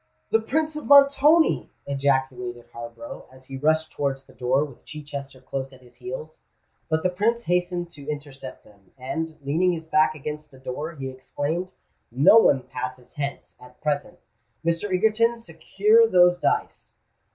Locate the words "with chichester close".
4.65-5.71